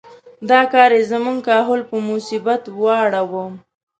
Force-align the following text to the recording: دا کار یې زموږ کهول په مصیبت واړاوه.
دا 0.49 0.61
کار 0.73 0.89
یې 0.97 1.01
زموږ 1.11 1.37
کهول 1.47 1.81
په 1.89 1.95
مصیبت 2.09 2.61
واړاوه. 2.81 3.43